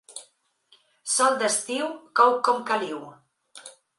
Sol 1.15 1.37
d'estiu 1.41 1.91
cou 2.21 2.35
com 2.49 2.65
caliu. 2.71 3.05